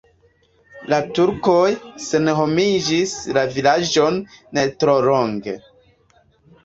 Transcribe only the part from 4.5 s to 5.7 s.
ne tro longe.